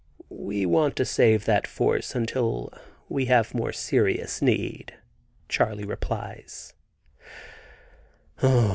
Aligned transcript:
"We 0.33 0.65
want 0.65 0.95
to 0.95 1.05
save 1.05 1.45
that 1.45 1.67
force 1.67 2.15
until 2.15 2.73
we 3.07 3.25
have 3.25 3.53
more 3.53 3.71
serious 3.71 4.41
need," 4.41 4.95
Charley 5.47 5.85
replies. 5.85 6.73